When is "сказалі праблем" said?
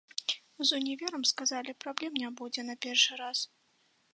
1.31-2.13